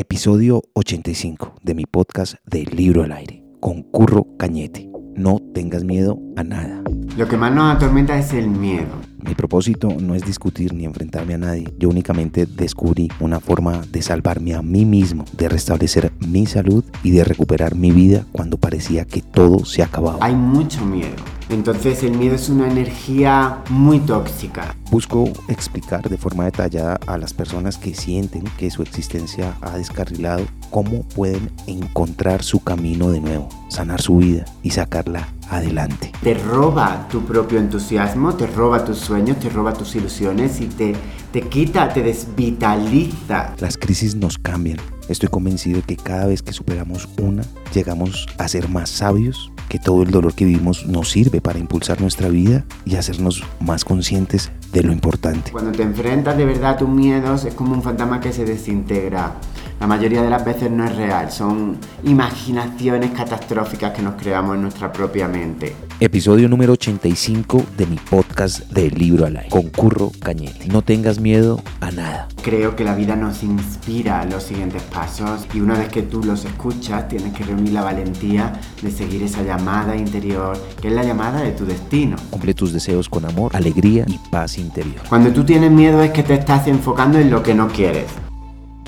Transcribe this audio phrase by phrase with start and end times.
[0.00, 4.88] Episodio 85 de mi podcast del Libro al Aire, con Curro Cañete.
[5.16, 6.84] No tengas miedo a nada.
[7.16, 9.07] Lo que más nos atormenta es el miedo.
[9.20, 11.72] Mi propósito no es discutir ni enfrentarme a nadie.
[11.78, 17.10] Yo únicamente descubrí una forma de salvarme a mí mismo, de restablecer mi salud y
[17.10, 20.24] de recuperar mi vida cuando parecía que todo se acababa.
[20.24, 21.16] Hay mucho miedo.
[21.48, 24.76] Entonces el miedo es una energía muy tóxica.
[24.90, 30.46] Busco explicar de forma detallada a las personas que sienten que su existencia ha descarrilado
[30.70, 36.12] cómo pueden encontrar su camino de nuevo, sanar su vida y sacarla adelante.
[36.22, 40.94] Te roba tu propio entusiasmo, te roba tus sueños, te roba tus ilusiones y te,
[41.32, 43.54] te quita, te desvitaliza.
[43.58, 44.78] Las crisis nos cambian.
[45.08, 49.78] Estoy convencido de que cada vez que superamos una, llegamos a ser más sabios, que
[49.78, 54.50] todo el dolor que vivimos nos sirve para impulsar nuestra vida y hacernos más conscientes
[54.72, 55.50] de lo importante.
[55.50, 59.34] Cuando te enfrentas de verdad a tus miedos es como un fantasma que se desintegra.
[59.80, 64.62] La mayoría de las veces no es real, son imaginaciones catastróficas que nos creamos en
[64.62, 65.76] nuestra propia mente.
[66.00, 70.66] Episodio número 85 de mi podcast del libro al aire, con Curro Cañete.
[70.66, 72.26] No tengas miedo a nada.
[72.42, 76.24] Creo que la vida nos inspira a los siguientes pasos y una vez que tú
[76.24, 81.04] los escuchas tienes que reunir la valentía de seguir esa llamada interior, que es la
[81.04, 82.16] llamada de tu destino.
[82.30, 85.02] Cumple tus deseos con amor, alegría y paz interior.
[85.08, 88.06] Cuando tú tienes miedo es que te estás enfocando en lo que no quieres.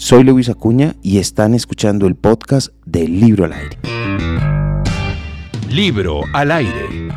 [0.00, 3.76] Soy Luis Acuña y están escuchando el podcast del Libro al Aire.
[5.68, 7.10] Libro al aire.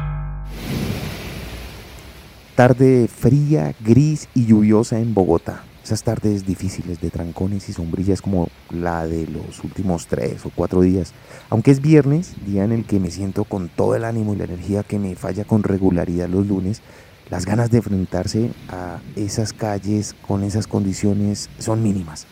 [2.56, 5.64] Tarde fría, gris y lluviosa en Bogotá.
[5.81, 10.81] Esas tardes difíciles de trancones y sombrillas como la de los últimos tres o cuatro
[10.81, 11.14] días.
[11.50, 14.44] Aunque es viernes, día en el que me siento con todo el ánimo y la
[14.44, 16.81] energía que me falla con regularidad los lunes,
[17.30, 22.28] las ganas de enfrentarse a esas calles con esas condiciones son mínimas.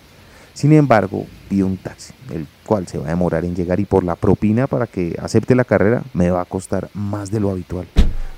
[0.53, 4.03] Sin embargo, pido un taxi, el cual se va a demorar en llegar y por
[4.03, 7.87] la propina para que acepte la carrera me va a costar más de lo habitual.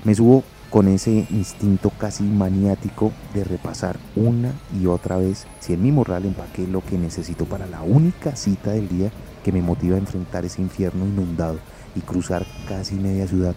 [0.04, 5.84] Me subo con ese instinto casi maniático de repasar una y otra vez si en
[5.84, 9.12] mi morral empaqué lo que necesito para la única cita del día
[9.44, 11.60] que me motiva a enfrentar ese infierno inundado
[11.96, 13.54] y cruzar casi media ciudad.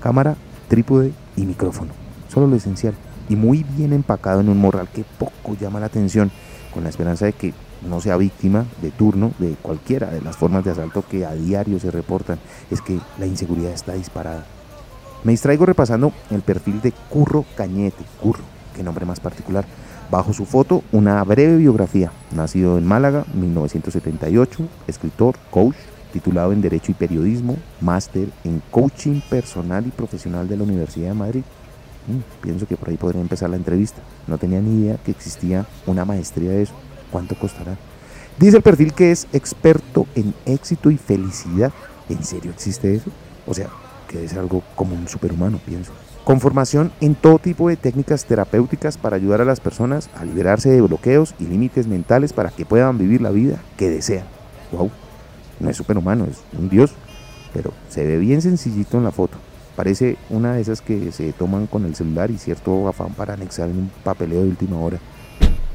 [0.00, 0.36] Cámara,
[0.68, 1.92] trípode y micrófono.
[2.28, 2.94] Solo lo esencial.
[3.28, 6.30] Y muy bien empacado en un morral que poco llama la atención,
[6.74, 7.54] con la esperanza de que
[7.88, 11.78] no sea víctima de turno de cualquiera de las formas de asalto que a diario
[11.80, 12.38] se reportan.
[12.70, 14.44] Es que la inseguridad está disparada.
[15.24, 18.42] Me distraigo repasando el perfil de Curro Cañete, Curro,
[18.74, 19.64] qué nombre más particular.
[20.10, 22.10] Bajo su foto, una breve biografía.
[22.34, 25.76] Nacido en Málaga, 1978, escritor, coach,
[26.12, 31.14] titulado en Derecho y Periodismo, máster en Coaching Personal y Profesional de la Universidad de
[31.14, 31.42] Madrid.
[32.08, 34.00] Mm, pienso que por ahí podría empezar la entrevista.
[34.26, 36.74] No tenía ni idea que existía una maestría de eso.
[37.10, 37.76] ¿Cuánto costará?
[38.38, 41.72] Dice el perfil que es experto en éxito y felicidad.
[42.08, 43.10] ¿En serio existe eso?
[43.46, 43.68] O sea,
[44.08, 45.92] que es algo como un superhumano, pienso.
[46.24, 50.70] Con formación en todo tipo de técnicas terapéuticas para ayudar a las personas a liberarse
[50.70, 54.24] de bloqueos y límites mentales para que puedan vivir la vida que desean.
[54.72, 54.90] ¡Wow!
[55.60, 56.92] No es superhumano, es un dios,
[57.52, 59.38] pero se ve bien sencillito en la foto.
[59.76, 63.68] Parece una de esas que se toman con el celular y cierto afán para anexar
[63.70, 64.98] en un papeleo de última hora.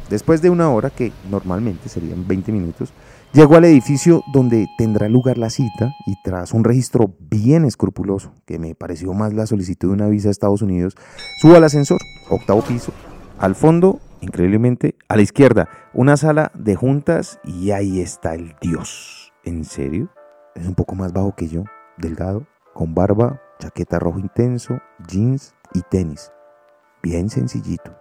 [0.10, 2.94] Después de una hora, que normalmente serían 20 minutos,
[3.34, 8.60] llego al edificio donde tendrá lugar la cita y tras un registro bien escrupuloso, que
[8.60, 10.96] me pareció más la solicitud de una visa a Estados Unidos,
[11.42, 12.00] subo al ascensor,
[12.30, 12.94] octavo piso.
[13.40, 19.34] Al fondo, increíblemente, a la izquierda, una sala de juntas y ahí está el Dios.
[19.44, 20.10] ¿En serio?
[20.54, 21.64] Es un poco más bajo que yo,
[21.98, 26.32] delgado, con barba, chaqueta rojo intenso, jeans y tenis.
[27.02, 27.96] Bien sencillito.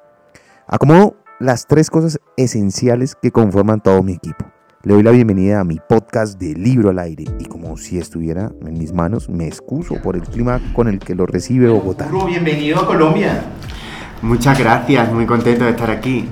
[0.66, 4.46] Acomodo las tres cosas esenciales que conforman todo mi equipo.
[4.82, 8.52] Le doy la bienvenida a mi podcast de Libro al Aire y como si estuviera
[8.60, 12.06] en mis manos, me excuso por el clima con el que lo recibe Bogotá.
[12.06, 13.42] Curro, bienvenido a Colombia.
[14.22, 16.28] Muchas gracias, muy contento de estar aquí.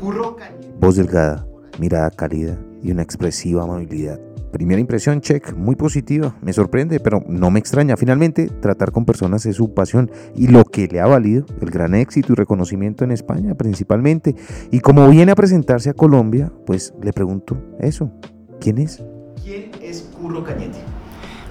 [0.00, 0.36] Curro,
[0.78, 1.46] Voz delgada,
[1.78, 4.20] mirada cálida y una expresiva amabilidad.
[4.52, 7.96] Primera impresión, check, muy positiva, me sorprende, pero no me extraña.
[7.96, 11.94] Finalmente, tratar con personas es su pasión y lo que le ha valido el gran
[11.94, 14.34] éxito y reconocimiento en España principalmente.
[14.70, 18.10] Y como viene a presentarse a Colombia, pues le pregunto eso,
[18.60, 19.02] ¿quién es?
[19.46, 20.78] ¿quién es Curro Cañete?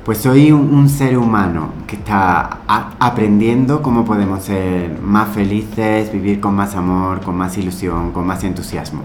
[0.03, 6.39] Pues soy un, un ser humano que está aprendiendo cómo podemos ser más felices, vivir
[6.39, 9.01] con más amor, con más ilusión, con más entusiasmo.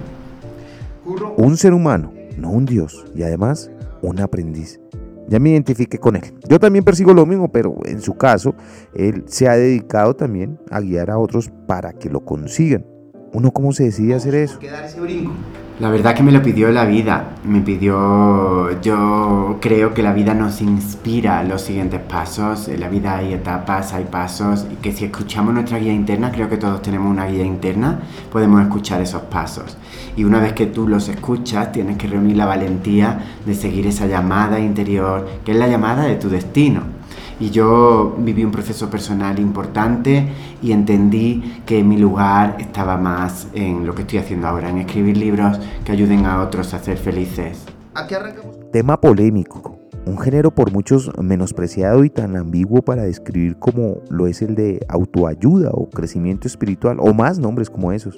[1.36, 3.70] Un ser humano, no un dios, y además
[4.02, 4.80] un aprendiz.
[5.28, 6.22] Ya me identifiqué con él.
[6.48, 8.54] Yo también persigo lo mismo, pero en su caso,
[8.94, 12.84] él se ha dedicado también a guiar a otros para que lo consigan.
[13.32, 14.54] ¿Uno cómo se decide hacer eso?
[14.54, 15.32] ¿por qué dar ese brinco?
[15.80, 17.36] La verdad que me lo pidió la vida.
[17.42, 18.78] Me pidió.
[18.82, 22.68] Yo creo que la vida nos inspira los siguientes pasos.
[22.68, 24.66] En la vida hay etapas, hay pasos.
[24.70, 27.98] Y que si escuchamos nuestra guía interna, creo que todos tenemos una guía interna,
[28.30, 29.78] podemos escuchar esos pasos.
[30.18, 34.06] Y una vez que tú los escuchas, tienes que reunir la valentía de seguir esa
[34.06, 36.99] llamada interior, que es la llamada de tu destino.
[37.40, 40.28] Y yo viví un proceso personal importante
[40.62, 45.16] y entendí que mi lugar estaba más en lo que estoy haciendo ahora, en escribir
[45.16, 47.64] libros que ayuden a otros a ser felices.
[47.94, 48.58] Aquí arrancamos.
[48.72, 54.42] Tema polémico, un género por muchos menospreciado y tan ambiguo para describir como lo es
[54.42, 58.16] el de autoayuda o crecimiento espiritual o más nombres como esos.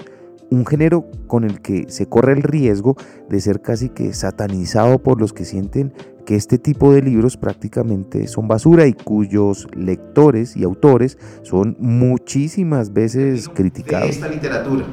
[0.52, 2.94] Un género con el que se corre el riesgo
[3.30, 5.94] de ser casi que satanizado por los que sienten
[6.26, 12.92] que este tipo de libros prácticamente son basura y cuyos lectores y autores son muchísimas
[12.92, 14.10] veces De criticados.
[14.10, 14.84] esta literatura.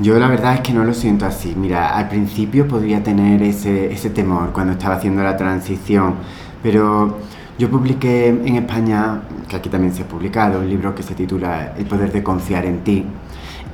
[0.00, 1.54] Yo la verdad es que no lo siento así.
[1.54, 6.14] Mira, al principio podría tener ese, ese temor cuando estaba haciendo la transición,
[6.62, 7.18] pero
[7.58, 11.74] yo publiqué en España, que aquí también se ha publicado, un libro que se titula
[11.76, 13.04] El poder de confiar en ti.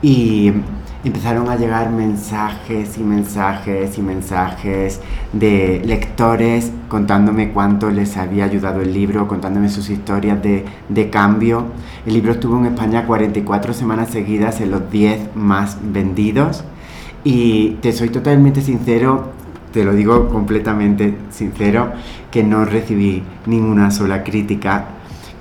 [0.02, 0.52] Y
[1.04, 5.00] empezaron a llegar mensajes y mensajes y mensajes
[5.32, 11.66] de lectores contándome cuánto les había ayudado el libro, contándome sus historias de, de cambio.
[12.06, 16.64] El libro estuvo en España 44 semanas seguidas en los 10 más vendidos.
[17.22, 19.32] Y te soy totalmente sincero,
[19.72, 21.92] te lo digo completamente sincero,
[22.30, 24.86] que no recibí ninguna sola crítica,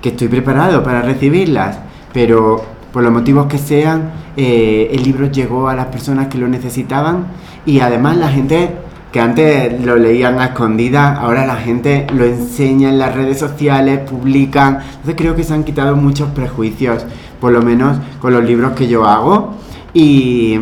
[0.01, 1.79] que estoy preparado para recibirlas,
[2.13, 6.47] pero por los motivos que sean, eh, el libro llegó a las personas que lo
[6.47, 7.25] necesitaban
[7.65, 8.69] y además la gente
[9.11, 13.99] que antes lo leían a escondidas, ahora la gente lo enseña en las redes sociales,
[14.09, 17.05] publican, entonces creo que se han quitado muchos prejuicios,
[17.41, 19.55] por lo menos con los libros que yo hago
[19.93, 20.61] y...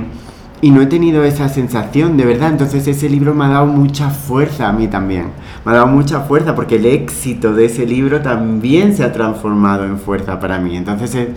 [0.64, 2.50] Y no he tenido esa sensación, de verdad.
[2.50, 5.26] Entonces ese libro me ha dado mucha fuerza a mí también.
[5.66, 9.84] Me ha dado mucha fuerza porque el éxito de ese libro también se ha transformado
[9.84, 10.78] en fuerza para mí.
[10.78, 11.28] Entonces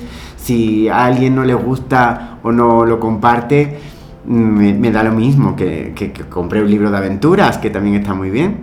[0.47, 3.79] si a alguien no le gusta o no lo comparte,
[4.25, 7.97] me, me da lo mismo que, que, que compré un libro de aventuras, que también
[7.97, 8.59] está muy bien.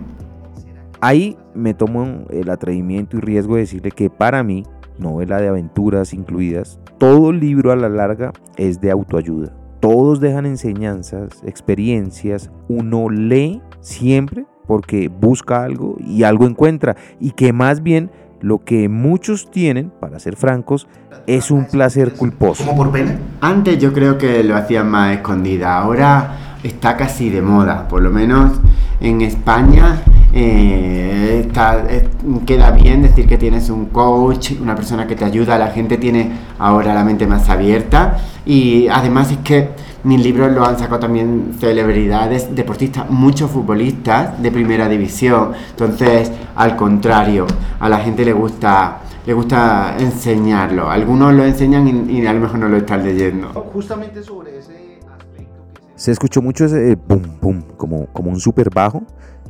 [1.02, 4.64] Ahí me tomo el atrevimiento y riesgo de decirle que para mí,
[4.98, 9.52] novela de aventuras incluidas, todo libro a la larga es de autoayuda.
[9.80, 17.52] Todos dejan enseñanzas, experiencias, uno lee siempre porque busca algo y algo encuentra y que
[17.52, 18.10] más bien
[18.44, 20.86] lo que muchos tienen, para ser francos,
[21.26, 22.62] es un placer culposo.
[22.64, 23.16] ¿Como por pena?
[23.40, 28.10] Antes yo creo que lo hacían más escondida, ahora está casi de moda, por lo
[28.10, 28.52] menos
[29.00, 30.02] en España
[30.34, 32.06] eh, está- eh,
[32.44, 36.32] queda bien decir que tienes un coach, una persona que te ayuda, la gente tiene
[36.58, 39.70] ahora la mente más abierta y además es que
[40.04, 46.76] mis libros los han sacado también celebridades, deportistas, muchos futbolistas de primera división, entonces al
[46.76, 47.46] contrario,
[47.80, 52.40] a la gente le gusta le gusta enseñarlo, algunos lo enseñan y, y a lo
[52.40, 53.48] mejor no lo están leyendo.
[53.72, 56.04] Justamente sobre ese aspecto que se...
[56.04, 59.02] Se escuchó mucho ese pum pum, como, como un super bajo.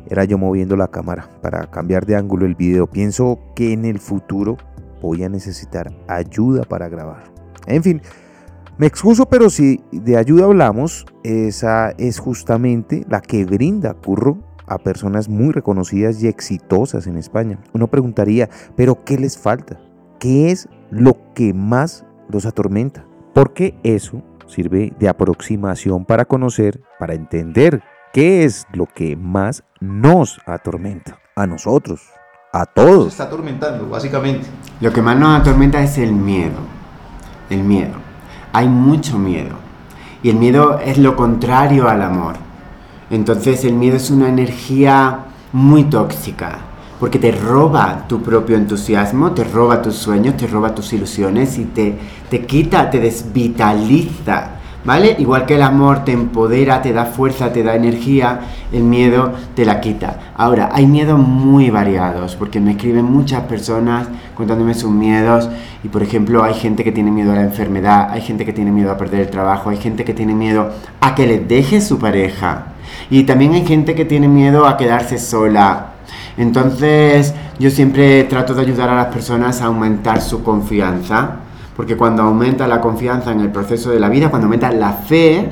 [0.09, 2.87] Era yo moviendo la cámara para cambiar de ángulo el video.
[2.87, 4.59] Pienso que en el futuro
[5.03, 7.25] voy a necesitar ayuda para grabar.
[7.67, 8.01] En fin,
[8.77, 14.79] me excuso, pero si de ayuda hablamos, esa es justamente la que brinda Curro a
[14.79, 17.61] personas muy reconocidas y exitosas en España.
[17.73, 19.79] Uno preguntaría, ¿pero qué les falta?
[20.19, 23.07] ¿Qué es lo que más los atormenta?
[23.33, 27.83] Porque eso sirve de aproximación para conocer, para entender
[28.13, 31.19] qué es lo que más nos atormenta.
[31.37, 32.01] A nosotros,
[32.53, 33.09] a todos.
[33.09, 34.47] está atormentando, básicamente.
[34.81, 36.59] Lo que más nos atormenta es el miedo.
[37.51, 38.04] El miedo.
[38.55, 39.57] Hay mucho miedo.
[40.23, 42.37] Y el miedo es lo contrario al amor.
[43.11, 46.59] Entonces el miedo es una energía muy tóxica.
[47.01, 51.65] Porque te roba tu propio entusiasmo, te roba tus sueños, te roba tus ilusiones y
[51.65, 51.99] te,
[52.31, 54.51] te quita, te desvitaliza.
[54.85, 55.17] ¿Vale?
[55.19, 59.65] Igual que el amor te empodera, te da fuerza, te da energía, el miedo te
[59.65, 60.21] la quita.
[60.37, 65.49] Ahora, hay miedos muy variados, porque me escriben muchas personas contándome sus miedos
[65.83, 68.73] y por ejemplo hay gente que tiene miedo a la enfermedad, hay gente que tiene
[68.73, 71.99] miedo a perder el trabajo, hay gente que tiene miedo a que le deje su
[71.99, 72.67] pareja
[73.11, 75.93] y también hay gente que tiene miedo a quedarse sola.
[76.37, 81.37] Entonces yo siempre trato de ayudar a las personas a aumentar su confianza,
[81.77, 85.49] porque cuando aumenta la confianza en el proceso de la vida, cuando aumenta la fe,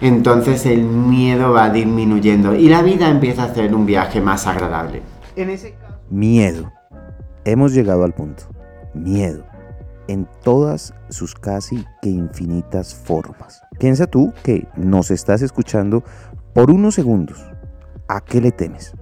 [0.00, 5.02] entonces el miedo va disminuyendo y la vida empieza a ser un viaje más agradable.
[5.36, 5.98] En ese caso...
[6.08, 6.72] Miedo.
[7.44, 8.44] Hemos llegado al punto.
[8.94, 9.44] Miedo.
[10.08, 13.62] en todas sus casi que infinitas formas.
[13.78, 16.02] Piensa tú que nos estás escuchando
[16.52, 17.40] por unos segundos.
[18.08, 18.92] ¿A qué le temes?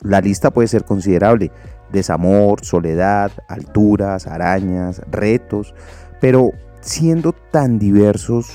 [0.00, 1.50] La lista puede ser considerable.
[1.90, 5.74] Desamor, soledad, alturas, arañas, retos.
[6.20, 6.50] Pero
[6.80, 8.50] siendo tan diversos,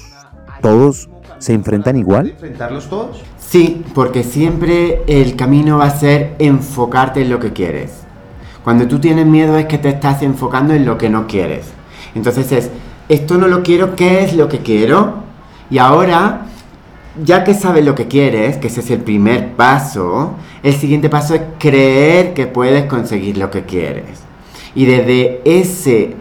[0.62, 2.30] ¿todos se enfrentan igual?
[2.30, 3.24] ¿Enfrentarlos todos?
[3.40, 7.92] Sí, porque siempre el camino va a ser enfocarte en lo que quieres.
[8.64, 11.66] Cuando tú tienes miedo es que te estás enfocando en lo que no quieres.
[12.14, 12.70] Entonces es,
[13.10, 15.16] esto no lo quiero, ¿qué es lo que quiero?
[15.70, 16.46] Y ahora,
[17.24, 21.36] ya que sabes lo que quieres, que ese es el primer paso, el siguiente paso
[21.36, 24.24] es creer que puedes conseguir lo que quieres.
[24.76, 26.16] Y desde ese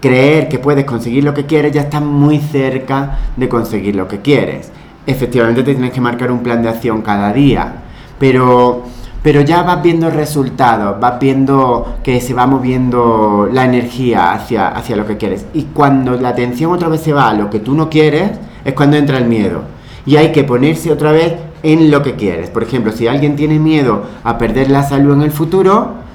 [0.00, 4.20] creer que puedes conseguir lo que quieres, ya estás muy cerca de conseguir lo que
[4.20, 4.70] quieres.
[5.06, 7.82] Efectivamente te tienes que marcar un plan de acción cada día,
[8.18, 8.84] pero,
[9.22, 14.96] pero ya vas viendo resultados, vas viendo que se va moviendo la energía hacia, hacia
[14.96, 15.46] lo que quieres.
[15.54, 18.30] Y cuando la atención otra vez se va a lo que tú no quieres,
[18.64, 19.75] es cuando entra el miedo.
[20.06, 22.48] Y hay que ponerse otra vez en lo que quieres.
[22.48, 26.06] Por ejemplo, si alguien tiene miedo a perder la salud en el futuro,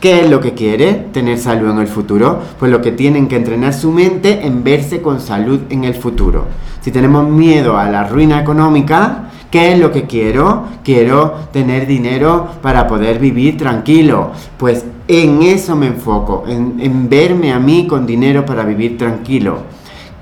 [0.00, 2.38] ¿Qué es lo que quiere tener salud en el futuro?
[2.60, 6.44] Pues lo que tienen que entrenar su mente en verse con salud en el futuro.
[6.80, 10.66] Si tenemos miedo a la ruina económica, ¿qué es lo que quiero?
[10.84, 14.30] Quiero tener dinero para poder vivir tranquilo.
[14.56, 19.62] Pues en eso me enfoco, en, en verme a mí con dinero para vivir tranquilo.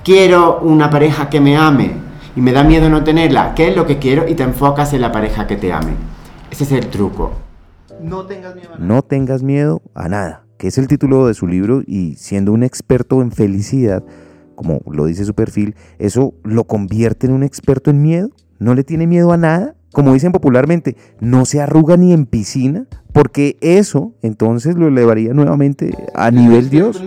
[0.02, 2.05] Quiero una pareja que me ame
[2.36, 3.54] y me da miedo no tenerla.
[3.54, 4.28] ¿Qué es lo que quiero?
[4.28, 5.94] Y te enfocas en la pareja que te ame.
[6.50, 7.32] Ese es el truco.
[8.00, 8.86] No tengas miedo a nada.
[8.86, 12.62] No tengas miedo a nada, que es el título de su libro y siendo un
[12.62, 14.04] experto en felicidad,
[14.54, 18.28] como lo dice su perfil, ¿eso lo convierte en un experto en miedo?
[18.58, 19.74] ¿No le tiene miedo a nada?
[19.96, 22.84] Como dicen popularmente, no se arruga ni en piscina,
[23.14, 27.02] porque eso entonces lo elevaría nuevamente a nivel Dios.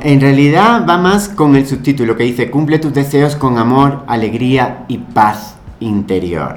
[0.00, 4.86] En realidad va más con el subtítulo que dice, cumple tus deseos con amor, alegría
[4.88, 6.56] y paz interior.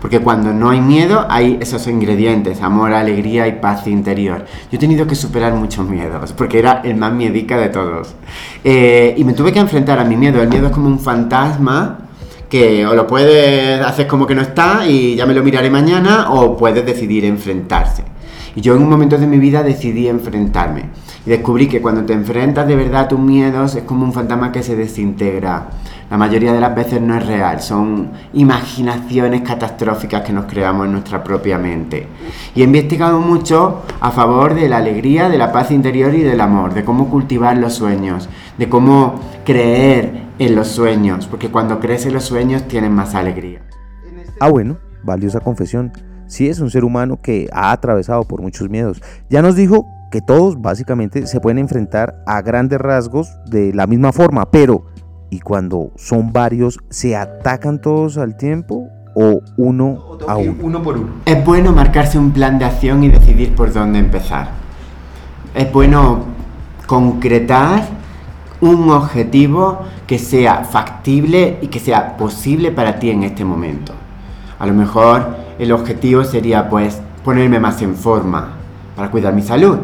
[0.00, 4.44] Porque cuando no hay miedo hay esos ingredientes, amor, alegría y paz interior.
[4.70, 8.14] Yo he tenido que superar muchos miedos, porque era el más miedica de todos.
[8.62, 10.40] Eh, y me tuve que enfrentar a mi miedo.
[10.40, 12.05] El miedo es como un fantasma
[12.48, 16.30] que o lo puedes hacer como que no está y ya me lo miraré mañana,
[16.30, 18.04] o puedes decidir enfrentarse.
[18.54, 20.84] Y yo en un momento de mi vida decidí enfrentarme.
[21.26, 24.50] Y descubrí que cuando te enfrentas de verdad a tus miedos es como un fantasma
[24.50, 25.68] que se desintegra.
[26.08, 30.92] La mayoría de las veces no es real, son imaginaciones catastróficas que nos creamos en
[30.92, 32.06] nuestra propia mente.
[32.54, 36.40] Y he investigado mucho a favor de la alegría, de la paz interior y del
[36.40, 42.06] amor, de cómo cultivar los sueños, de cómo creer en los sueños, porque cuando crees
[42.06, 43.62] en los sueños tienes más alegría.
[44.40, 45.92] Ah, bueno, valiosa confesión.
[46.26, 49.00] Sí es un ser humano que ha atravesado por muchos miedos.
[49.30, 54.12] Ya nos dijo que todos básicamente se pueden enfrentar a grandes rasgos de la misma
[54.12, 54.86] forma, pero
[55.30, 60.56] ¿y cuando son varios, se atacan todos al tiempo o uno a uno?
[60.62, 61.08] uno por uno.
[61.24, 64.50] Es bueno marcarse un plan de acción y decidir por dónde empezar.
[65.54, 66.24] Es bueno
[66.86, 67.84] concretar
[68.60, 73.92] un objetivo que sea factible y que sea posible para ti en este momento.
[74.58, 78.50] A lo mejor el objetivo sería pues ponerme más en forma
[78.94, 79.78] para cuidar mi salud.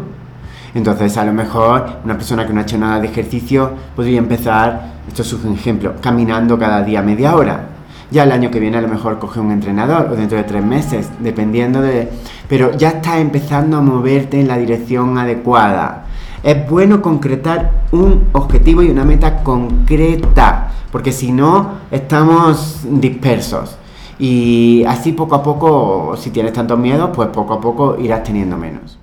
[0.74, 4.92] Entonces a lo mejor una persona que no ha hecho nada de ejercicio podría empezar,
[5.06, 7.66] esto es un ejemplo, caminando cada día media hora.
[8.10, 10.62] Ya el año que viene a lo mejor coge un entrenador o dentro de tres
[10.62, 12.10] meses, dependiendo de...
[12.46, 16.04] Pero ya estás empezando a moverte en la dirección adecuada.
[16.42, 23.78] Es bueno concretar un objetivo y una meta concreta, porque si no estamos dispersos.
[24.18, 28.56] Y así poco a poco, si tienes tantos miedos, pues poco a poco irás teniendo
[28.56, 28.98] menos.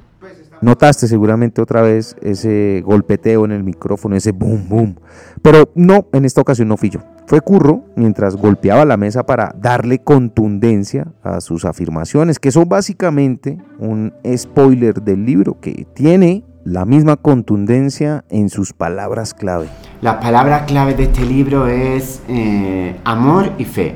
[0.62, 4.96] Notaste seguramente otra vez ese golpeteo en el micrófono, ese boom boom.
[5.42, 7.00] Pero no, en esta ocasión no fui yo.
[7.26, 13.58] Fue Curro mientras golpeaba la mesa para darle contundencia a sus afirmaciones, que son básicamente
[13.78, 19.70] un spoiler del libro que tiene la misma contundencia en sus palabras clave.
[20.02, 23.96] Las palabras clave de este libro es eh, amor y fe.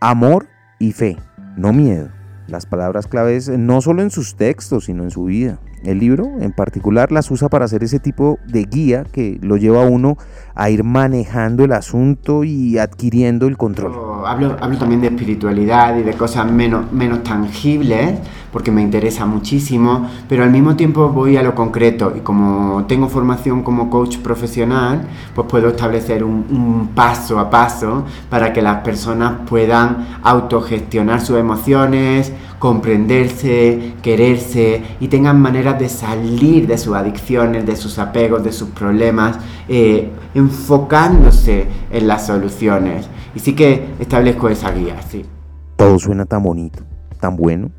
[0.00, 0.46] Amor
[0.78, 1.16] y fe,
[1.56, 2.08] no miedo.
[2.46, 5.58] Las palabras claves no solo en sus textos, sino en su vida.
[5.84, 9.84] El libro en particular las usa para hacer ese tipo de guía que lo lleva
[9.84, 10.16] a uno
[10.54, 13.92] a ir manejando el asunto y adquiriendo el control.
[14.26, 18.18] Hablo, hablo también de espiritualidad y de cosas menos, menos tangibles,
[18.52, 23.08] porque me interesa muchísimo, pero al mismo tiempo voy a lo concreto y como tengo
[23.08, 29.40] formación como coach profesional, pues puedo establecer un, paso a paso para que las personas
[29.48, 37.76] puedan autogestionar sus emociones, comprenderse, quererse y tengan maneras de salir de sus adicciones, de
[37.76, 39.38] sus apegos, de sus problemas,
[39.68, 43.08] eh, enfocándose en las soluciones.
[43.34, 45.24] Y sí que establezco esa guía, sí.
[45.76, 46.82] Todo suena tan bonito,
[47.20, 47.70] tan bueno.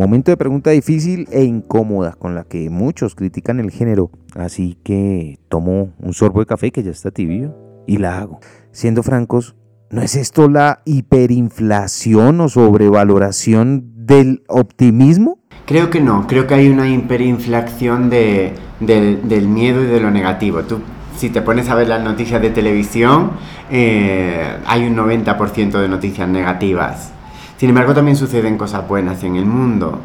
[0.00, 5.38] Momento de pregunta difícil e incómoda con la que muchos critican el género, así que
[5.50, 7.54] tomo un sorbo de café que ya está tibio
[7.86, 8.40] y la hago.
[8.72, 9.56] Siendo francos,
[9.90, 15.38] ¿no es esto la hiperinflación o sobrevaloración del optimismo?
[15.66, 20.62] Creo que no, creo que hay una hiperinflación de, del miedo y de lo negativo.
[20.62, 20.78] Tú,
[21.18, 23.32] si te pones a ver las noticias de televisión,
[23.70, 27.12] eh, hay un 90% de noticias negativas
[27.60, 29.98] sin embargo, también suceden cosas buenas en el mundo.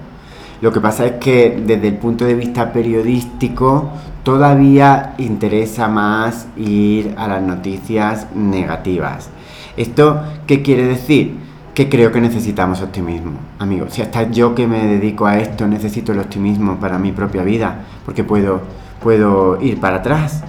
[0.60, 3.92] Lo que pasa es que desde el punto de vista periodístico
[4.24, 9.30] todavía interesa más ir a las noticias negativas.
[9.78, 11.38] ¿Esto qué quiere decir?
[11.74, 13.94] Que creo que necesitamos optimismo, amigos.
[13.94, 17.86] Si hasta yo que me dedico a esto necesito el optimismo para mi propia vida,
[18.04, 18.64] porque puedo,
[19.02, 20.44] puedo ir para atrás.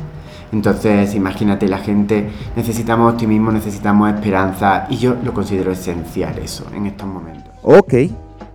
[0.57, 6.87] Entonces, imagínate, la gente necesitamos optimismo, necesitamos esperanza y yo lo considero esencial eso en
[6.87, 7.53] estos momentos.
[7.63, 7.93] Ok,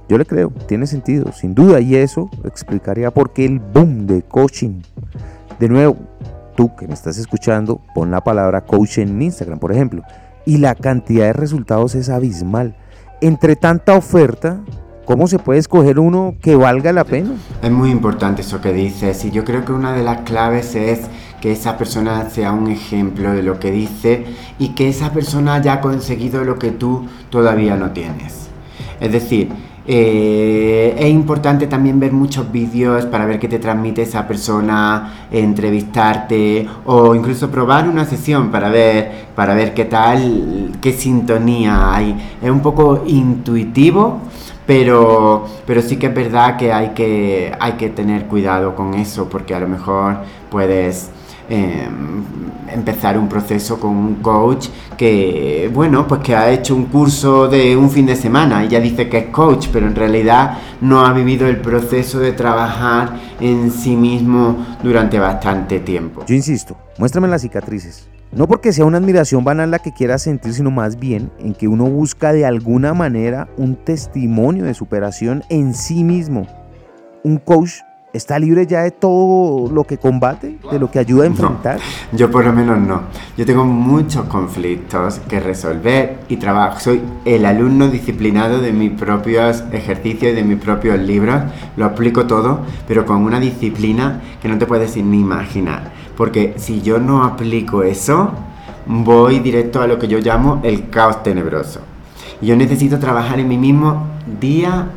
[0.09, 4.23] yo le creo, tiene sentido, sin duda, y eso explicaría por qué el boom de
[4.23, 4.81] coaching.
[5.59, 5.95] De nuevo,
[6.55, 10.01] tú que me estás escuchando, pon la palabra coach en Instagram, por ejemplo,
[10.43, 12.75] y la cantidad de resultados es abismal.
[13.21, 14.59] Entre tanta oferta,
[15.05, 17.31] ¿Cómo se puede escoger uno que valga la pena?
[17.61, 21.01] Es muy importante eso que dices y yo creo que una de las claves es
[21.41, 24.25] que esa persona sea un ejemplo de lo que dice
[24.59, 28.47] y que esa persona haya conseguido lo que tú todavía no tienes.
[28.99, 29.49] Es decir,
[29.87, 36.67] eh, es importante también ver muchos vídeos para ver qué te transmite esa persona, entrevistarte
[36.85, 42.15] o incluso probar una sesión para ver, para ver qué tal, qué sintonía hay.
[42.39, 44.19] Es un poco intuitivo,
[44.67, 49.27] pero, pero sí que es verdad que hay, que hay que tener cuidado con eso
[49.27, 50.17] porque a lo mejor
[50.51, 51.09] puedes
[51.49, 52.23] Em,
[52.73, 54.67] empezar un proceso con un coach
[54.97, 58.79] que, bueno, pues que ha hecho un curso de un fin de semana y ya
[58.79, 63.71] dice que es coach, pero en realidad no ha vivido el proceso de trabajar en
[63.71, 66.23] sí mismo durante bastante tiempo.
[66.25, 68.07] Yo insisto, muéstrame las cicatrices.
[68.31, 71.67] No porque sea una admiración banal la que quiera sentir, sino más bien en que
[71.67, 76.47] uno busca de alguna manera un testimonio de superación en sí mismo.
[77.23, 77.81] Un coach
[78.13, 81.79] ¿Está libre ya de todo lo que combate, de lo que ayuda a enfrentar?
[82.11, 83.03] yo por lo menos no.
[83.37, 86.81] Yo tengo muchos conflictos que resolver y trabajo.
[86.81, 91.41] Soy el alumno disciplinado de mis propios ejercicios y de mis propios libros.
[91.77, 95.93] Lo aplico todo, pero con una disciplina que no te puedes ni imaginar.
[96.17, 98.31] Porque si yo no aplico eso,
[98.87, 101.79] voy directo a lo que yo llamo el caos tenebroso.
[102.41, 104.05] Yo necesito trabajar en mí mismo
[104.41, 104.89] día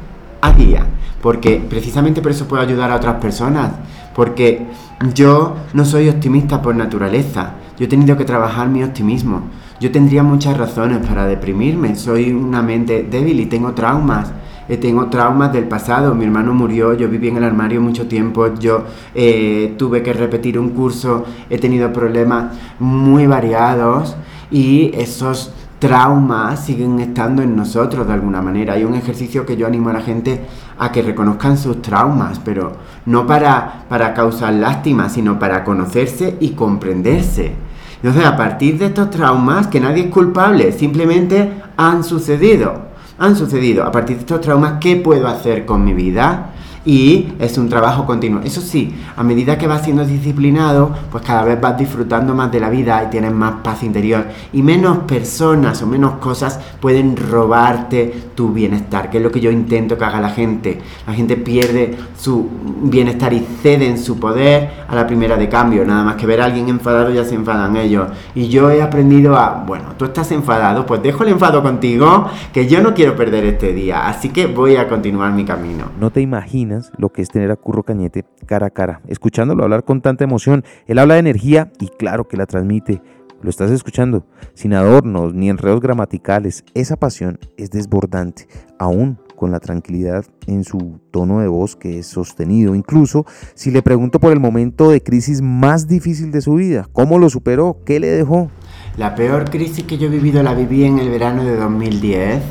[0.46, 0.86] a día
[1.24, 3.72] porque precisamente por eso puedo ayudar a otras personas,
[4.14, 4.66] porque
[5.14, 9.44] yo no soy optimista por naturaleza, yo he tenido que trabajar mi optimismo,
[9.80, 14.32] yo tendría muchas razones para deprimirme, soy una mente débil y tengo traumas.
[14.68, 18.54] Eh, tengo traumas del pasado, mi hermano murió, yo viví en el armario mucho tiempo,
[18.54, 24.16] yo eh, tuve que repetir un curso, he tenido problemas muy variados
[24.50, 25.52] y esos
[25.84, 28.72] traumas siguen estando en nosotros de alguna manera.
[28.72, 30.40] Hay un ejercicio que yo animo a la gente
[30.78, 32.72] a que reconozcan sus traumas, pero
[33.04, 37.52] no para, para causar lástima, sino para conocerse y comprenderse.
[37.96, 42.86] Entonces, a partir de estos traumas, que nadie es culpable, simplemente han sucedido.
[43.18, 43.84] Han sucedido.
[43.84, 46.53] A partir de estos traumas, ¿qué puedo hacer con mi vida?
[46.84, 48.40] Y es un trabajo continuo.
[48.42, 52.60] Eso sí, a medida que vas siendo disciplinado, pues cada vez vas disfrutando más de
[52.60, 58.12] la vida y tienes más paz interior y menos personas o menos cosas pueden robarte
[58.34, 60.80] tu bienestar, que es lo que yo intento que haga la gente.
[61.06, 62.48] La gente pierde su
[62.82, 66.40] bienestar y cede en su poder a la primera de cambio, nada más que ver
[66.40, 68.08] a alguien enfadado ya se enfadan ellos.
[68.34, 72.66] Y yo he aprendido a, bueno, tú estás enfadado, pues dejo el enfado contigo, que
[72.66, 75.84] yo no quiero perder este día, así que voy a continuar mi camino.
[75.98, 79.84] No te imaginas lo que es tener a Curro Cañete cara a cara, escuchándolo hablar
[79.84, 80.64] con tanta emoción.
[80.86, 83.02] Él habla de energía y claro que la transmite.
[83.42, 86.64] Lo estás escuchando, sin adornos ni enredos gramaticales.
[86.72, 92.06] Esa pasión es desbordante, aún con la tranquilidad en su tono de voz que es
[92.06, 92.74] sostenido.
[92.74, 97.18] Incluso si le pregunto por el momento de crisis más difícil de su vida, ¿cómo
[97.18, 97.78] lo superó?
[97.84, 98.50] ¿Qué le dejó?
[98.96, 102.42] La peor crisis que yo he vivido la viví en el verano de 2010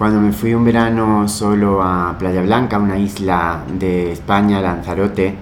[0.00, 5.34] cuando me fui un verano solo a Playa Blanca, una isla de España, Lanzarote,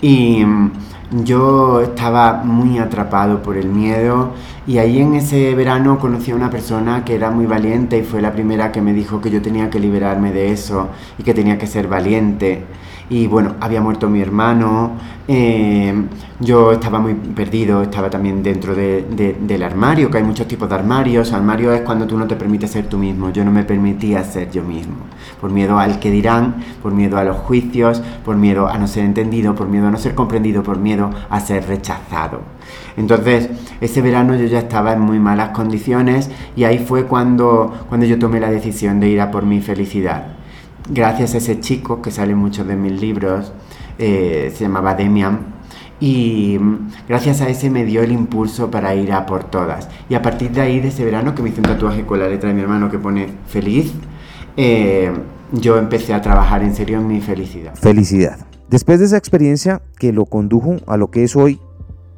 [0.00, 0.72] y mm,
[1.10, 4.32] yo estaba muy atrapado por el miedo
[4.66, 8.20] y ahí en ese verano conocí a una persona que era muy valiente y fue
[8.20, 10.88] la primera que me dijo que yo tenía que liberarme de eso
[11.18, 12.64] y que tenía que ser valiente.
[13.08, 14.96] Y bueno, había muerto mi hermano,
[15.28, 15.94] eh,
[16.40, 21.32] yo estaba muy perdido, estaba también dentro del armario, que hay muchos tipos de armarios,
[21.32, 24.50] armario es cuando tú no te permites ser tú mismo, yo no me permitía ser
[24.50, 24.96] yo mismo,
[25.40, 29.04] por miedo al que dirán, por miedo a los juicios, por miedo a no ser
[29.04, 32.40] entendido, por miedo a no ser comprendido, por miedo a ser rechazado.
[32.96, 33.48] Entonces,
[33.80, 38.18] ese verano yo ya estaba en muy malas condiciones y ahí fue cuando, cuando yo
[38.18, 40.36] tomé la decisión de ir a por mi felicidad
[40.88, 43.52] gracias a ese chico que sale en muchos de mis libros,
[43.98, 45.54] eh, se llamaba Demian,
[45.98, 46.58] y
[47.08, 49.88] gracias a ese me dio el impulso para ir a por todas.
[50.08, 52.28] Y a partir de ahí, de ese verano, que me hice un tatuaje con la
[52.28, 53.92] letra de mi hermano que pone feliz,
[54.56, 55.10] eh,
[55.52, 57.74] yo empecé a trabajar en serio en mi felicidad.
[57.74, 58.55] Felicidad.
[58.70, 61.60] Después de esa experiencia que lo condujo a lo que es hoy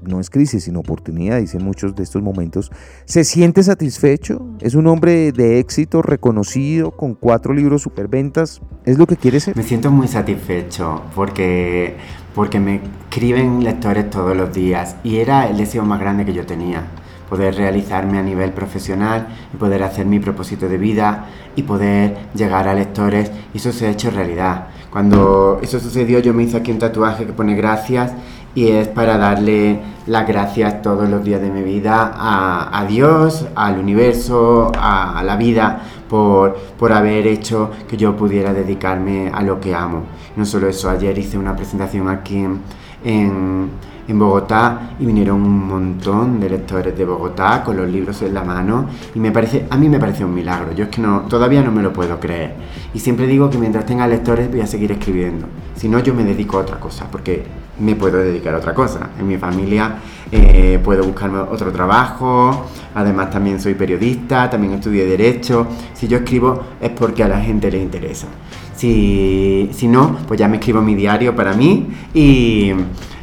[0.01, 2.71] no es crisis, sino oportunidad, dicen muchos de estos momentos,
[3.05, 4.47] ¿se siente satisfecho?
[4.61, 8.63] ¿Es un hombre de éxito reconocido con cuatro libros superventas?
[8.85, 9.57] ¿Es lo que quiere ser?
[9.57, 11.97] Me siento muy satisfecho porque,
[12.35, 12.81] porque me
[13.11, 16.87] escriben lectores todos los días y era el deseo más grande que yo tenía
[17.29, 22.69] poder realizarme a nivel profesional y poder hacer mi propósito de vida y poder llegar
[22.69, 24.69] a lectores y eso se ha hecho realidad.
[24.91, 28.13] Cuando eso sucedió yo me hice aquí un tatuaje que pone gracias
[28.55, 33.79] y es para darle las gracias todos los días de mi vida a, Dios, al
[33.79, 39.75] universo, a, la vida, por, por, haber hecho que yo pudiera dedicarme a lo que
[39.75, 40.05] amo.
[40.35, 42.61] No solo eso, ayer hice una presentación aquí en
[43.05, 43.71] en
[44.17, 48.87] Bogotá y vinieron un montón de lectores de Bogotá con los libros en la mano
[49.15, 51.73] y me parece, a mí me parece un milagro, yo es que no, todavía no
[51.73, 52.55] me lo puedo creer.
[52.95, 56.25] Y siempre digo que mientras tenga lectores voy a seguir escribiendo, si no yo me
[56.25, 57.43] dedico a otra cosa porque
[57.81, 59.97] me puedo dedicar a otra cosa, en mi familia
[60.33, 66.63] eh, puedo buscarme otro trabajo, además también soy periodista, también estudié derecho, si yo escribo
[66.81, 68.27] es porque a la gente le interesa.
[68.75, 72.73] Si, si no, pues ya me escribo mi diario para mí y,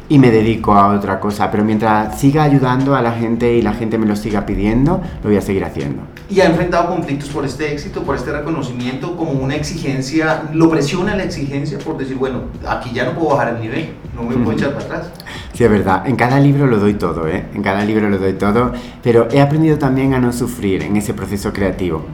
[0.08, 1.50] y me dedico a otra cosa.
[1.50, 5.28] Pero mientras siga ayudando a la gente y la gente me lo siga pidiendo, lo
[5.28, 6.02] voy a seguir haciendo.
[6.28, 10.42] ¿Y ha enfrentado conflictos por este éxito, por este reconocimiento, como una exigencia?
[10.52, 14.22] ¿Lo presiona la exigencia por decir, bueno, aquí ya no puedo bajar el nivel, no
[14.24, 15.10] me puedo echar para atrás?
[15.52, 16.06] Sí, es verdad.
[16.06, 17.46] En cada libro lo doy todo, ¿eh?
[17.54, 18.72] En cada libro lo doy todo.
[19.02, 22.04] Pero he aprendido también a no sufrir en ese proceso creativo.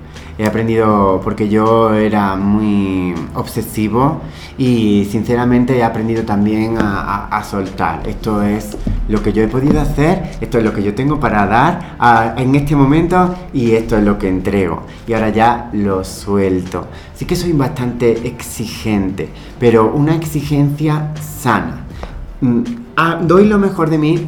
[0.43, 4.23] He aprendido porque yo era muy obsesivo
[4.59, 8.03] y sinceramente he aprendido también a, soltar.
[8.09, 8.77] Esto es
[9.07, 12.57] lo que yo he podido hacer, esto es lo que yo tengo para dar en
[12.57, 14.83] este momento y esto es lo que entrego.
[15.07, 16.89] Y ahora ya lo suelto.
[17.15, 19.29] Sí que soy bastante exigente,
[19.61, 21.85] pero una exigencia sana.
[22.41, 22.63] Mm,
[22.97, 24.27] ah, doy lo mejor de mí,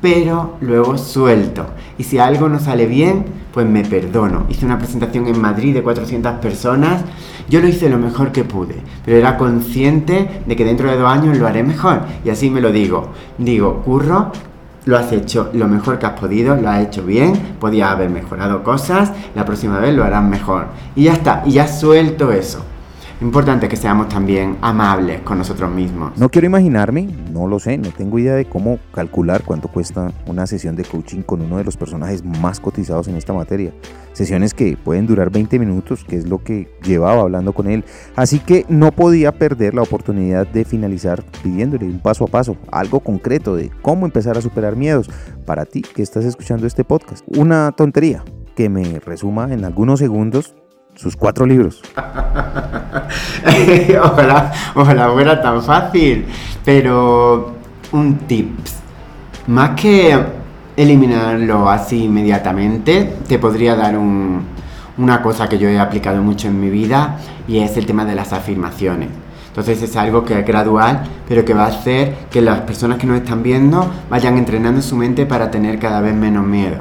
[0.00, 1.66] pero luego suelto.
[1.98, 4.46] Y si algo no sale bien, pues me perdono.
[4.48, 7.02] Hice una presentación en Madrid de 400 personas,
[7.48, 11.10] yo lo hice lo mejor que pude, pero era consciente de que dentro de dos
[11.10, 12.02] años lo haré mejor.
[12.24, 13.08] Y así me lo digo.
[13.38, 14.32] Digo, curro,
[14.86, 18.62] lo has hecho lo mejor que has podido, lo has hecho bien, podías haber mejorado
[18.62, 20.66] cosas, la próxima vez lo harás mejor.
[20.96, 22.64] Y ya está, y ya suelto eso
[23.20, 26.16] importante que seamos también amables con nosotros mismos.
[26.16, 30.46] No quiero imaginarme, no lo sé, no tengo idea de cómo calcular cuánto cuesta una
[30.46, 33.72] sesión de coaching con uno de los personajes más cotizados en esta materia.
[34.12, 37.84] Sesiones que pueden durar 20 minutos, que es lo que llevaba hablando con él.
[38.16, 43.00] Así que no podía perder la oportunidad de finalizar pidiéndole un paso a paso, algo
[43.00, 45.10] concreto de cómo empezar a superar miedos.
[45.46, 50.54] Para ti que estás escuchando este podcast, una tontería que me resuma en algunos segundos
[50.94, 51.80] sus cuatro libros.
[54.02, 56.26] ojalá, ojalá fuera tan fácil.
[56.64, 57.54] Pero
[57.92, 58.76] un tips.
[59.46, 60.18] Más que
[60.76, 66.70] eliminarlo así inmediatamente, te podría dar una cosa que yo he aplicado mucho en mi
[66.70, 69.08] vida y es el tema de las afirmaciones.
[69.48, 73.06] Entonces es algo que es gradual, pero que va a hacer que las personas que
[73.06, 76.76] nos están viendo vayan entrenando su mente para tener cada vez menos miedo.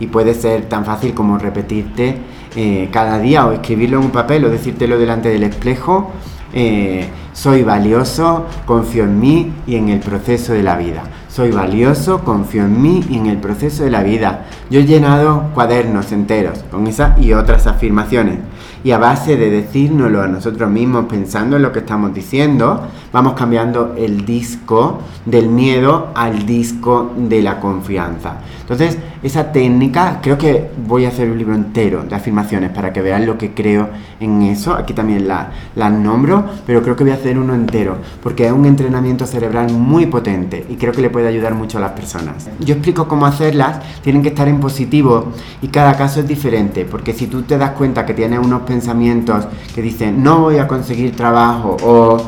[0.00, 2.16] Y puede ser tan fácil como repetirte
[2.56, 6.10] eh, cada día o escribirlo en un papel o decírtelo delante del espejo.
[6.52, 11.04] Eh, soy valioso, confío en mí y en el proceso de la vida.
[11.28, 14.46] Soy valioso, confío en mí y en el proceso de la vida.
[14.68, 18.40] Yo he llenado cuadernos enteros con esas y otras afirmaciones.
[18.82, 22.82] Y a base de decírnoslo a nosotros mismos, pensando en lo que estamos diciendo,
[23.12, 28.38] vamos cambiando el disco del miedo al disco de la confianza.
[28.62, 33.02] Entonces, esa técnica, creo que voy a hacer un libro entero de afirmaciones para que
[33.02, 34.74] vean lo que creo en eso.
[34.74, 38.52] Aquí también las la nombro, pero creo que voy a hacer uno entero, porque es
[38.52, 42.48] un entrenamiento cerebral muy potente y creo que le puede ayudar mucho a las personas.
[42.60, 47.12] Yo explico cómo hacerlas, tienen que estar en positivo y cada caso es diferente, porque
[47.12, 51.14] si tú te das cuenta que tienes unos pensamientos que dicen no voy a conseguir
[51.14, 52.18] trabajo o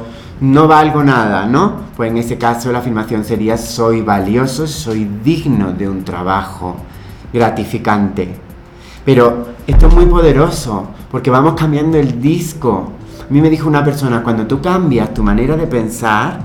[0.42, 1.82] no valgo nada, ¿no?
[1.96, 6.76] Pues en ese caso la afirmación sería soy valioso, soy digno de un trabajo
[7.32, 8.28] gratificante.
[9.04, 12.90] Pero esto es muy poderoso porque vamos cambiando el disco.
[13.20, 16.40] A mí me dijo una persona, cuando tú cambias tu manera de pensar,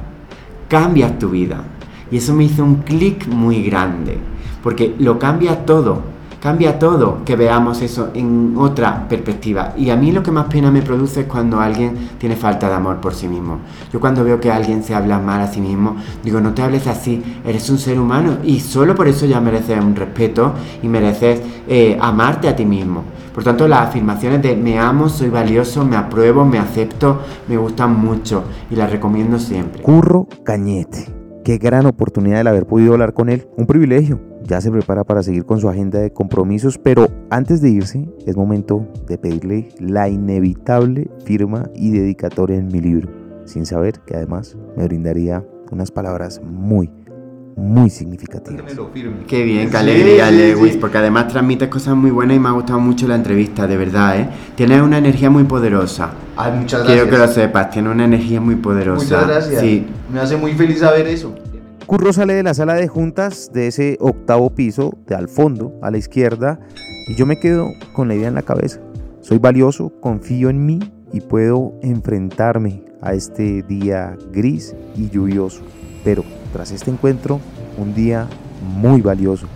[0.67, 1.63] cambias tu vida.
[2.11, 4.19] Y eso me hizo un clic muy grande,
[4.61, 6.03] porque lo cambia todo
[6.41, 9.73] cambia todo que veamos eso en otra perspectiva.
[9.77, 12.75] Y a mí lo que más pena me produce es cuando alguien tiene falta de
[12.75, 13.59] amor por sí mismo.
[13.91, 16.87] Yo cuando veo que alguien se habla mal a sí mismo, digo, no te hables
[16.87, 21.41] así, eres un ser humano y solo por eso ya mereces un respeto y mereces
[21.67, 23.03] eh, amarte a ti mismo.
[23.33, 27.95] Por tanto, las afirmaciones de me amo, soy valioso, me apruebo, me acepto, me gustan
[27.95, 29.83] mucho y las recomiendo siempre.
[29.83, 31.13] Curro Cañete.
[31.43, 33.47] Qué gran oportunidad el haber podido hablar con él.
[33.55, 37.69] Un privilegio ya se prepara para seguir con su agenda de compromisos, pero antes de
[37.69, 43.11] irse es momento de pedirle la inevitable firma y dedicatoria en mi libro,
[43.45, 46.89] sin saber que además me brindaría unas palabras muy,
[47.57, 48.73] muy significativas.
[49.27, 52.79] Qué bien, qué alegría, Lewis, porque además transmites cosas muy buenas y me ha gustado
[52.79, 54.29] mucho la entrevista, de verdad, ¿eh?
[54.55, 56.11] Tienes una energía muy poderosa.
[56.37, 57.03] Ay, muchas gracias.
[57.03, 59.03] Quiero que lo sepas, tienes una energía muy poderosa.
[59.03, 59.61] Muchas gracias.
[59.61, 59.87] Sí.
[60.13, 61.35] Me hace muy feliz saber eso.
[61.87, 65.89] Curro sale de la sala de juntas de ese octavo piso, de al fondo, a
[65.89, 66.59] la izquierda,
[67.07, 68.81] y yo me quedo con la idea en la cabeza.
[69.21, 70.79] Soy valioso, confío en mí
[71.13, 75.61] y puedo enfrentarme a este día gris y lluvioso.
[76.03, 77.39] Pero tras este encuentro,
[77.77, 78.27] un día
[78.61, 79.47] muy valioso.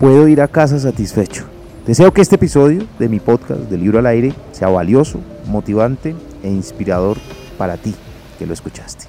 [0.00, 1.44] Puedo ir a casa satisfecho.
[1.86, 6.50] Deseo que este episodio de mi podcast de Libro al Aire sea valioso, motivante e
[6.50, 7.16] inspirador
[7.56, 7.94] para ti
[8.40, 9.06] que lo escuchaste.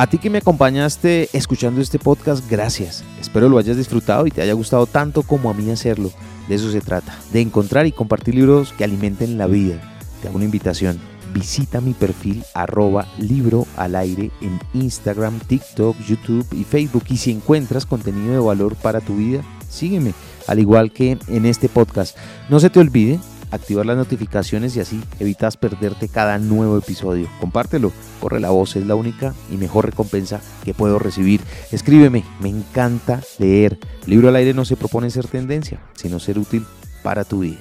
[0.00, 3.04] A ti que me acompañaste escuchando este podcast, gracias.
[3.20, 6.10] Espero lo hayas disfrutado y te haya gustado tanto como a mí hacerlo.
[6.48, 9.78] De eso se trata, de encontrar y compartir libros que alimenten la vida.
[10.22, 10.98] Te hago una invitación.
[11.34, 17.04] Visita mi perfil arroba libro al aire en Instagram, TikTok, YouTube y Facebook.
[17.10, 20.14] Y si encuentras contenido de valor para tu vida, sígueme,
[20.46, 22.16] al igual que en este podcast.
[22.48, 27.28] No se te olvide activar las notificaciones y así evitas perderte cada nuevo episodio.
[27.40, 31.40] Compártelo, corre la voz, es la única y mejor recompensa que puedo recibir.
[31.72, 33.78] Escríbeme, me encanta leer.
[34.06, 36.64] Libro al aire no se propone ser tendencia, sino ser útil
[37.02, 37.60] para tu vida.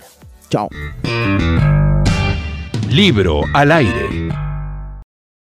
[0.49, 0.69] Chao.
[2.89, 4.48] Libro al aire.